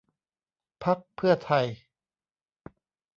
[0.83, 1.65] พรรคเพื่อไทย